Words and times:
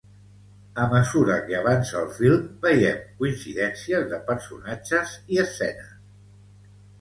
A 0.83 0.85
mesura 0.93 1.35
que 1.49 1.57
avança 1.59 1.97
el 1.99 2.07
film, 2.15 2.47
veiem 2.63 2.97
coincidències 3.19 4.09
de 4.15 4.21
personatges 4.31 5.15
i 5.37 5.41
escenes. 5.45 5.93